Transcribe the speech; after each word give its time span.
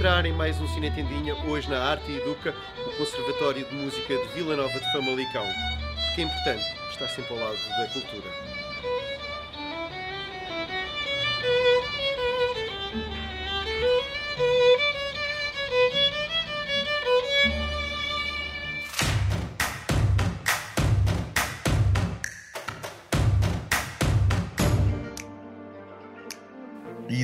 entrar 0.00 0.24
em 0.24 0.32
mais 0.32 0.58
um 0.58 0.66
Cinetendinha, 0.66 1.34
hoje 1.44 1.68
na 1.68 1.78
Arte 1.78 2.10
Educa, 2.10 2.54
o 2.86 2.96
Conservatório 2.96 3.66
de 3.66 3.74
Música 3.74 4.16
de 4.16 4.28
Vila 4.28 4.56
Nova 4.56 4.72
de 4.72 4.92
Famalicão. 4.92 5.44
Porque 6.06 6.22
é 6.22 6.24
importante 6.24 6.64
estar 6.90 7.06
sempre 7.08 7.34
ao 7.34 7.40
lado 7.40 7.58
da 7.68 7.86
cultura. 7.88 8.59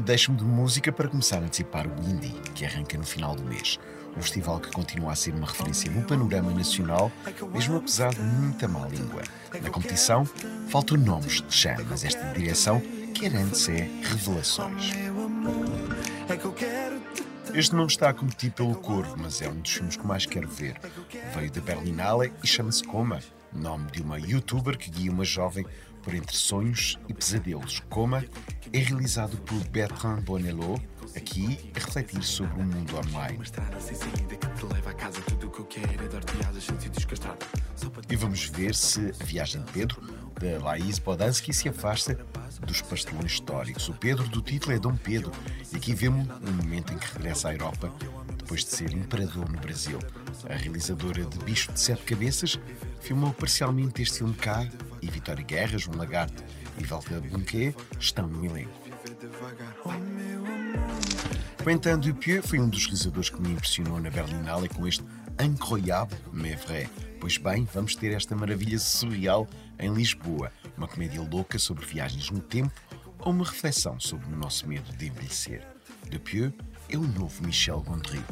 Deixo-me 0.06 0.38
de 0.38 0.44
música 0.44 0.92
para 0.92 1.08
começar 1.08 1.38
a 1.38 1.40
antecipar 1.40 1.84
o 1.84 2.08
Indie, 2.08 2.40
que 2.54 2.64
arranca 2.64 2.96
no 2.96 3.02
final 3.02 3.34
do 3.34 3.42
mês. 3.42 3.76
Um 4.16 4.22
festival 4.22 4.60
que 4.60 4.70
continua 4.70 5.10
a 5.10 5.16
ser 5.16 5.34
uma 5.34 5.48
referência 5.48 5.90
no 5.90 6.02
panorama 6.02 6.52
nacional, 6.52 7.10
mesmo 7.52 7.76
apesar 7.76 8.14
de 8.14 8.22
muita 8.22 8.68
má 8.68 8.86
língua. 8.86 9.22
Na 9.60 9.68
competição, 9.68 10.24
faltam 10.68 10.96
nomes 10.96 11.42
de 11.42 11.52
chão, 11.52 11.74
mas 11.90 12.04
esta 12.04 12.22
direção 12.32 12.80
quer 13.12 13.34
antes 13.34 13.68
é 13.68 13.90
revelações. 14.04 14.92
Este 17.52 17.74
não 17.74 17.86
está 17.86 18.10
a 18.10 18.14
competir 18.14 18.52
pelo 18.52 18.76
Corvo, 18.76 19.16
mas 19.18 19.42
é 19.42 19.48
um 19.48 19.58
dos 19.58 19.72
filmes 19.72 19.96
que 19.96 20.06
mais 20.06 20.24
quero 20.24 20.48
ver. 20.48 20.80
Veio 21.34 21.50
da 21.50 21.60
Berlinale 21.60 22.32
e 22.44 22.46
chama-se 22.46 22.84
Coma, 22.84 23.18
nome 23.52 23.90
de 23.90 24.02
uma 24.02 24.20
youtuber 24.20 24.78
que 24.78 24.88
guia 24.88 25.10
uma 25.10 25.24
jovem 25.24 25.66
por 26.06 26.14
entre 26.14 26.36
sonhos 26.36 26.96
e 27.08 27.12
pesadelos. 27.12 27.80
Coma 27.90 28.24
é 28.72 28.78
realizado 28.78 29.36
por 29.38 29.58
Bertrand 29.70 30.20
Bonello, 30.20 30.80
aqui 31.16 31.58
a 31.74 31.80
refletir 31.80 32.22
sobre 32.22 32.60
o 32.60 32.64
mundo 32.64 32.96
online. 32.96 33.40
E 38.08 38.14
vamos 38.14 38.44
ver 38.44 38.72
se 38.76 39.12
a 39.20 39.24
viagem 39.24 39.64
de 39.64 39.72
Pedro, 39.72 40.00
da 40.40 40.64
Laís 40.64 41.00
Bodansky, 41.00 41.52
se 41.52 41.68
afasta 41.68 42.16
dos 42.64 42.82
pastelões 42.82 43.32
históricos. 43.32 43.88
O 43.88 43.94
Pedro 43.94 44.28
do 44.28 44.40
título 44.40 44.76
é 44.76 44.78
Dom 44.78 44.94
Pedro, 44.94 45.32
e 45.72 45.76
aqui 45.76 45.92
vemos 45.92 46.28
um 46.40 46.52
momento 46.52 46.92
em 46.92 46.98
que 46.98 47.14
regressa 47.14 47.48
à 47.48 47.54
Europa 47.54 47.92
depois 48.36 48.64
de 48.64 48.70
ser 48.70 48.92
imperador 48.92 49.50
no 49.50 49.58
Brasil. 49.58 49.98
A 50.48 50.54
realizadora 50.54 51.24
de 51.24 51.38
Bicho 51.38 51.72
de 51.72 51.80
Sete 51.80 52.04
Cabeças 52.04 52.60
filmou 53.00 53.32
parcialmente 53.32 54.02
este 54.02 54.18
filme 54.18 54.34
cá 54.34 54.64
e 55.02 55.10
Vitória 55.10 55.44
Guerra, 55.44 55.78
João 55.78 55.98
Lagarto 55.98 56.42
e 56.78 56.84
Walter 56.84 57.20
Bunquet 57.20 57.74
estão 57.98 58.26
no 58.26 58.44
elenco. 58.44 58.70
Quentin 61.62 61.98
Dupieux 61.98 62.46
foi 62.46 62.60
um 62.60 62.68
dos 62.68 62.84
realizadores 62.86 63.30
que 63.30 63.40
me 63.40 63.52
impressionou 63.52 64.00
na 64.00 64.10
Berlinale 64.10 64.68
com 64.68 64.86
este 64.86 65.04
Incroyable 65.42 66.16
mais 66.32 66.62
vrai. 66.64 66.88
Pois 67.20 67.38
bem, 67.38 67.66
vamos 67.74 67.94
ter 67.94 68.12
esta 68.12 68.36
maravilha 68.36 68.78
surreal 68.78 69.48
em 69.78 69.92
Lisboa, 69.92 70.52
uma 70.76 70.86
comédia 70.86 71.20
louca 71.20 71.58
sobre 71.58 71.84
viagens 71.84 72.30
no 72.30 72.40
tempo 72.40 72.72
ou 73.18 73.32
uma 73.32 73.44
reflexão 73.44 73.98
sobre 73.98 74.26
o 74.26 74.36
nosso 74.36 74.66
medo 74.68 74.90
de 74.96 75.06
envelhecer. 75.06 75.66
Dupieux 76.10 76.52
é 76.88 76.96
o 76.96 77.02
novo 77.02 77.44
Michel 77.44 77.80
Gondry. 77.80 78.22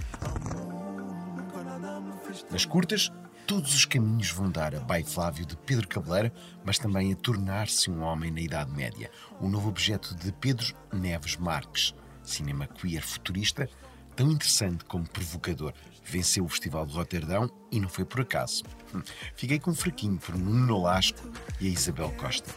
Nas 2.51 2.65
curtas, 2.65 3.11
todos 3.47 3.75
os 3.75 3.85
caminhos 3.85 4.31
vão 4.31 4.51
dar 4.51 4.75
a 4.75 4.81
Bai 4.81 5.03
Flávio 5.03 5.45
de 5.45 5.57
Pedro 5.57 5.87
Cabeleira, 5.87 6.33
mas 6.65 6.79
também 6.79 7.13
a 7.13 7.17
tornar-se 7.17 7.91
um 7.91 8.03
homem 8.03 8.31
na 8.31 8.41
Idade 8.41 8.71
Média. 8.73 9.11
O 9.41 9.49
novo 9.49 9.69
objeto 9.69 10.15
de 10.15 10.33
Pedro 10.33 10.75
Neves 10.93 11.37
Marques, 11.37 11.95
cinema 12.23 12.67
queer 12.67 13.03
futurista, 13.03 13.69
tão 14.17 14.31
interessante 14.31 14.85
como 14.85 15.09
provocador. 15.09 15.75
Venceu 16.05 16.45
o 16.45 16.49
Festival 16.49 16.87
de 16.87 16.95
Roterdão 16.95 17.51
e 17.71 17.81
não 17.81 17.89
foi 17.89 18.05
por 18.05 18.21
acaso. 18.21 18.65
Hum, 18.95 19.03
fiquei 19.35 19.59
com 19.59 19.71
um 19.71 19.75
fraquinho 19.75 20.19
por 20.19 20.37
Nuno 20.37 20.67
Nolasco 20.67 21.31
e 21.61 21.69
a 21.69 21.71
Isabel 21.71 22.11
Costa. 22.13 22.51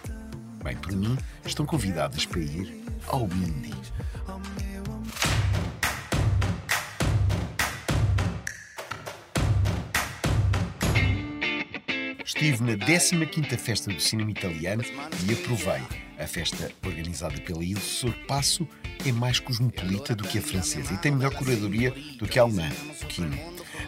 Bem, 0.64 0.78
por 0.78 0.94
mim, 0.94 1.18
estão 1.46 1.66
convidadas 1.66 2.26
para 2.26 2.40
ir 2.40 2.84
ao 3.08 3.26
Indie. 3.26 3.74
Estive 12.40 12.64
na 12.64 12.74
15ª 12.74 13.58
Festa 13.58 13.92
do 13.92 14.00
Cinema 14.00 14.30
Italiano 14.30 14.84
e 15.28 15.34
aprovei. 15.34 15.82
A 16.20 16.28
festa, 16.28 16.72
organizada 16.86 17.42
pela 17.42 17.64
Il 17.64 17.80
Sorpasso, 17.80 18.68
é 19.04 19.12
mais 19.12 19.40
cosmopolita 19.40 20.16
do 20.16 20.24
que 20.24 20.38
a 20.38 20.42
francesa 20.42 20.94
e 20.94 20.98
tem 20.98 21.14
melhor 21.14 21.34
curadoria 21.34 21.90
do 22.20 22.28
que 22.28 22.38
a 22.38 22.44
alemã, 22.44 22.70
Kino. 23.10 23.36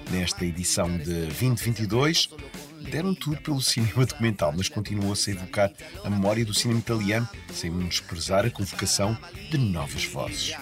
Nesta 0.10 0.44
edição 0.46 0.98
de 0.98 1.28
2022, 1.28 2.30
deram 2.90 3.14
tudo 3.14 3.40
pelo 3.40 3.62
cinema 3.62 4.04
documental, 4.04 4.52
mas 4.58 4.68
continuou-se 4.68 5.30
a 5.30 5.34
evocar 5.36 5.72
a 6.04 6.10
memória 6.10 6.44
do 6.44 6.54
cinema 6.54 6.80
italiano, 6.80 7.30
sem 7.54 7.70
menosprezar 7.70 8.48
a 8.48 8.50
convocação 8.50 9.16
de 9.52 9.60
novas 9.60 10.06
vozes. 10.06 10.56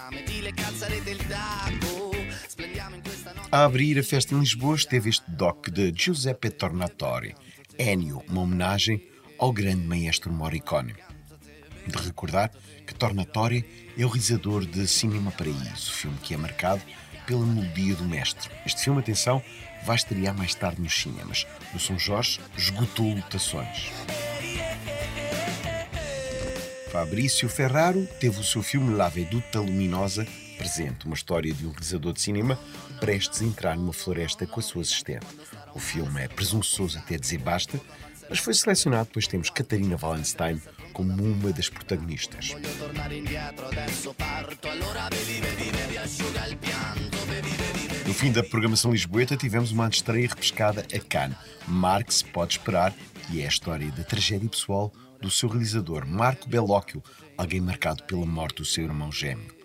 A 3.50 3.64
abrir 3.64 3.98
a 3.98 4.04
festa 4.04 4.36
em 4.36 4.40
Lisboa 4.42 4.76
esteve 4.76 5.10
este 5.10 5.32
doc 5.32 5.70
de 5.70 5.94
Giuseppe 5.96 6.50
Tornatore, 6.50 7.34
Ennio, 7.80 8.24
uma 8.28 8.42
homenagem 8.42 9.02
ao 9.38 9.52
grande 9.52 9.86
maestro 9.86 10.32
Morricone. 10.32 10.96
De 11.86 11.98
recordar 11.98 12.52
que 12.86 12.94
Tornatore 12.94 13.66
é 13.98 14.06
o 14.06 14.10
realizador 14.10 14.66
de 14.66 14.88
Cinema 14.88 15.32
Paraíso, 15.32 15.92
filme 15.92 16.18
que 16.22 16.34
é 16.34 16.38
marcado 16.38 16.82
pela 17.26 17.46
melodia 17.46 17.96
do 17.96 18.04
mestre. 18.04 18.50
Este 18.66 18.84
filme, 18.84 19.00
atenção, 19.00 19.44
vai 19.86 19.96
estrear 19.96 20.36
mais 20.36 20.56
tarde 20.56 20.82
nos 20.82 20.94
cinemas. 20.94 21.46
No 21.74 21.80
São 21.80 22.00
Jorge, 22.00 22.40
esgotou 22.58 23.14
lotações. 23.14 23.92
Fabrício 26.92 27.48
Ferraro 27.48 28.08
teve 28.20 28.40
o 28.40 28.44
seu 28.44 28.64
filme 28.64 28.96
La 28.96 29.10
Veduta 29.10 29.60
Luminosa 29.60 30.26
presente, 30.58 31.06
uma 31.06 31.14
história 31.14 31.54
de 31.54 31.66
um 31.66 31.70
realizador 31.70 32.14
de 32.14 32.22
cinema 32.22 32.60
prestes 33.00 33.42
a 33.42 33.46
entrar 33.46 33.78
numa 33.78 33.94
floresta 33.94 34.48
com 34.48 34.60
a 34.60 34.64
sua 34.64 34.82
assistente. 34.82 35.26
O 35.78 35.80
filme 35.80 36.24
é 36.24 36.28
presunçoso 36.28 36.98
até 36.98 37.20
dizer 37.20 37.38
basta, 37.38 37.80
mas 38.28 38.40
foi 38.40 38.56
selecionado 38.56 39.10
pois 39.14 39.28
temos 39.28 39.52
Catarina 39.52 39.96
Wallenstein 40.02 40.60
como 40.92 41.24
uma 41.24 41.54
das 41.54 41.70
protagonistas. 41.70 42.56
No 48.08 48.14
fim 48.16 48.32
da 48.32 48.44
programação 48.44 48.92
lisboeta 48.92 49.38
tivemos 49.38 49.72
uma 49.72 49.88
estreia 49.88 50.28
repescada 50.28 50.84
a 50.92 51.00
Cannes. 51.00 51.38
Marx 51.68 52.24
pode 52.24 52.54
esperar 52.54 52.92
e 53.30 53.42
é 53.42 53.46
a 53.46 53.48
história 53.48 53.92
da 53.92 54.04
tragédia 54.04 54.50
pessoal 54.50 54.92
do 55.22 55.30
seu 55.30 55.48
realizador, 55.48 56.08
Marco 56.08 56.50
Bellocchio, 56.50 57.04
alguém 57.38 57.62
marcado 57.62 58.04
pela 58.06 58.26
morte 58.26 58.58
do 58.58 58.66
seu 58.66 58.84
irmão 58.84 59.12
gêmeo. 59.12 59.57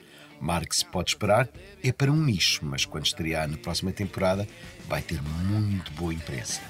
Marx 0.43 0.83
pode 0.83 1.11
esperar 1.11 1.49
é 1.83 1.93
para 1.93 2.11
um 2.11 2.21
nicho, 2.21 2.65
mas 2.65 2.85
quando 2.85 3.07
estrear 3.07 3.49
na 3.49 3.57
próxima 3.57 3.93
temporada 3.93 4.47
vai 4.89 5.01
ter 5.01 5.23
muito 5.23 5.93
boa 5.93 6.13
imprensa. 6.13 6.61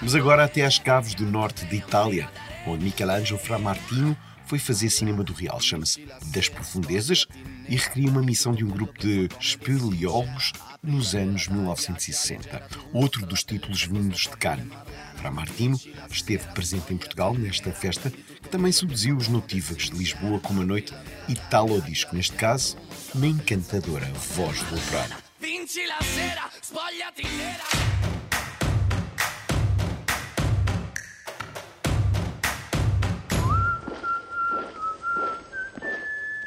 Mas 0.00 0.16
agora 0.16 0.44
até 0.44 0.64
às 0.64 0.80
caves 0.80 1.14
do 1.14 1.24
norte 1.24 1.64
de 1.66 1.76
Itália, 1.76 2.28
onde 2.66 2.82
Michelangelo 2.82 3.38
Framartino 3.38 4.16
foi 4.46 4.58
fazer 4.58 4.90
cinema 4.90 5.22
do 5.22 5.32
real. 5.32 5.60
Chama-se 5.60 6.06
Das 6.32 6.48
Profundezas 6.48 7.26
e 7.68 7.76
recria 7.76 8.10
uma 8.10 8.20
missão 8.20 8.52
de 8.52 8.64
um 8.64 8.68
grupo 8.68 8.98
de 8.98 9.28
espeleólogos 9.40 10.52
nos 10.82 11.14
anos 11.14 11.46
1960. 11.46 12.62
Outro 12.92 13.24
dos 13.24 13.44
títulos 13.44 13.84
vindos 13.84 14.22
de 14.22 14.36
Cannes. 14.36 14.68
Framartino 15.16 15.80
esteve 16.10 16.44
presente 16.52 16.92
em 16.92 16.96
Portugal 16.96 17.32
nesta 17.32 17.70
festa, 17.70 18.12
também 18.52 18.70
seduziu 18.70 19.16
os 19.16 19.28
notívagos 19.28 19.88
de 19.88 19.96
Lisboa 19.96 20.38
com 20.38 20.52
uma 20.52 20.62
noite 20.64 20.92
italo-disco, 21.26 22.14
neste 22.14 22.36
caso, 22.36 22.76
uma 23.14 23.26
encantadora 23.26 24.04
voz 24.36 24.62
do 24.64 24.76
operário. 24.76 25.16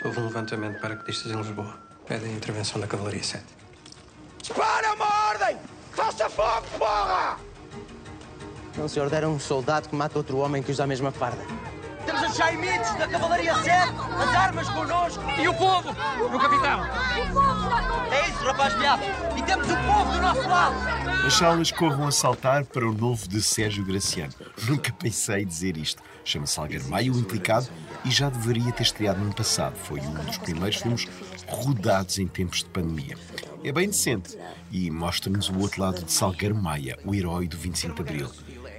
Houve 0.04 0.20
um 0.20 0.26
levantamento 0.26 0.74
para 0.74 0.90
paraquedistas 0.90 1.32
em 1.32 1.36
Lisboa. 1.36 1.80
Pedem 2.06 2.34
a 2.34 2.36
intervenção 2.36 2.80
da 2.80 2.86
Cavalaria 2.86 3.24
7. 3.24 3.44
Dispara 4.44 4.94
uma 4.94 5.30
ordem! 5.30 5.58
Faça 5.92 6.30
fogo, 6.30 6.68
porra! 6.78 7.40
Não 8.78 8.88
se 8.88 9.00
ordena 9.00 9.28
um 9.28 9.40
soldado 9.40 9.90
que 9.90 9.96
mata 9.96 10.20
outro 10.20 10.38
homem 10.38 10.62
que 10.62 10.72
usa 10.72 10.84
a 10.84 10.88
mesma 10.88 11.12
farda. 11.12 11.44
Temos 12.06 12.30
os 12.30 12.38
Jaimitos 12.38 12.92
da 12.96 13.08
Cavalaria 13.08 13.56
7, 13.56 13.94
as 14.20 14.36
armas 14.36 14.70
connosco. 14.70 15.24
E 15.40 15.48
o 15.48 15.54
povo, 15.54 15.96
meu 16.30 16.40
capitão? 16.40 16.86
É 18.12 18.30
isso, 18.30 18.44
rapaz 18.44 18.74
fiado. 18.74 19.04
E 19.38 19.42
temos 19.44 19.68
o 19.68 19.76
povo 19.76 20.12
do 20.12 20.22
nosso 20.22 20.48
lado. 20.48 20.76
As 21.26 21.34
salas 21.34 21.72
corram 21.72 22.08
a 22.08 22.12
saltar 22.12 22.66
para 22.66 22.88
o 22.88 22.94
novo 22.94 23.28
de 23.28 23.42
Sérgio 23.42 23.84
Graciano. 23.84 24.34
Nunca 24.68 24.92
pensei 24.94 25.44
dizer 25.44 25.78
isto. 25.78 26.02
Chama-se 26.24 26.60
Algarmaio 26.60 27.14
o 27.14 27.20
Implicado 27.20 27.68
e 28.04 28.12
já 28.12 28.30
deveria 28.30 28.72
ter 28.72 28.84
estreado 28.84 29.20
no 29.20 29.26
ano 29.26 29.36
passado. 29.36 29.76
Foi 29.76 30.00
um 30.00 30.14
dos 30.14 30.38
primeiros 30.38 30.78
filmes 30.78 31.08
rodados 31.48 32.20
em 32.20 32.28
tempos 32.28 32.60
de 32.60 32.66
pandemia. 32.66 33.18
É 33.64 33.72
bem 33.72 33.88
decente 33.88 34.38
e 34.72 34.92
mostra-nos 34.92 35.50
o 35.50 35.58
outro 35.58 35.82
lado 35.82 36.04
de 36.04 36.12
Salgueiro 36.12 36.56
Maia, 36.56 37.00
o 37.04 37.16
herói 37.16 37.48
do 37.48 37.58
25 37.58 37.96
de 37.96 38.02
Abril. 38.02 38.32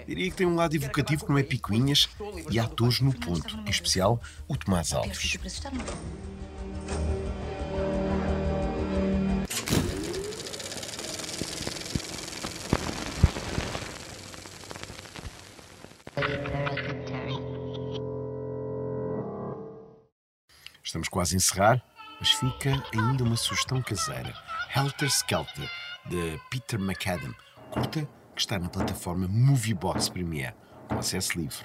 Diria 0.07 0.31
que 0.31 0.37
tem 0.37 0.47
um 0.47 0.55
lado 0.55 0.77
evocativo 0.77 1.25
que 1.25 1.31
não 1.31 1.39
é 1.39 1.43
picuinhas 1.43 2.09
e 2.49 2.61
atores 2.61 3.01
no 3.01 3.13
ponto, 3.13 3.59
em 3.67 3.71
especial 3.71 4.21
o 4.47 4.57
Tomás 4.57 4.93
Alves. 4.93 5.37
Estamos 20.85 21.09
quase 21.09 21.35
a 21.35 21.37
encerrar, 21.37 21.83
mas 22.21 22.31
fica 22.31 22.83
ainda 22.95 23.25
uma 23.25 23.37
sugestão 23.37 23.83
caseira. 23.83 24.33
Helter 24.75 25.09
Skelter, 25.09 25.69
de 26.07 26.41
Peter 26.49 26.81
McAdam, 26.81 27.35
curta 27.71 28.09
que 28.37 28.43
está 28.43 28.59
na 28.59 28.69
plataforma 28.69 29.27
Moviebox 29.27 30.11
Premiere, 30.11 30.55
com 30.87 30.99
acesso 30.99 31.39
livre. 31.39 31.65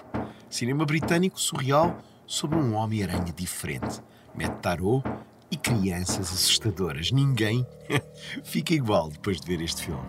Cinema 0.50 0.86
britânico 0.86 1.40
surreal 1.40 1.98
sobre 2.26 2.58
um 2.58 2.76
Homem-Aranha 2.76 3.34
diferente. 3.36 4.02
Mete 4.34 4.56
tarô 4.62 5.04
e 5.52 5.58
crianças 5.58 6.32
assustadoras. 6.32 7.12
Ninguém 7.12 7.68
fica 8.42 8.74
igual 8.74 9.10
depois 9.10 9.42
de 9.42 9.48
ver 9.48 9.62
este 9.62 9.84
filme. 9.84 10.02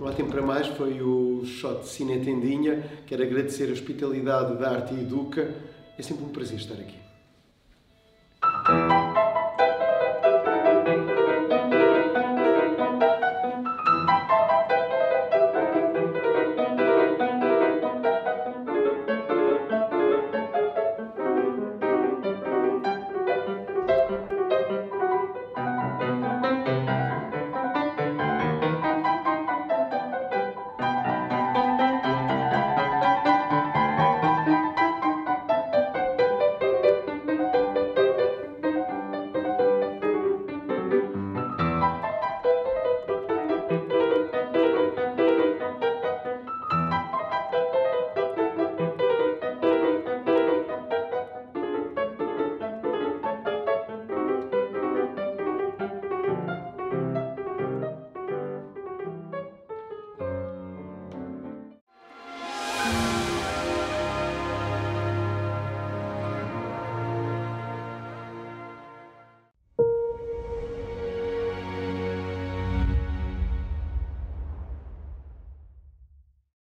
Não 0.00 0.08
há 0.08 0.14
para 0.14 0.42
mais, 0.42 0.66
foi 0.68 1.02
o 1.02 1.44
shot 1.44 1.82
de 1.82 1.88
Cine 1.88 2.24
Tendinha. 2.24 2.82
Quero 3.06 3.22
agradecer 3.22 3.68
a 3.68 3.72
hospitalidade 3.72 4.58
da 4.58 4.70
Arte 4.70 4.94
Educa. 4.94 5.73
É 5.98 6.02
sempre 6.02 6.24
um 6.24 6.28
prazer 6.30 6.58
estar 6.58 6.74
aqui. 6.74 7.03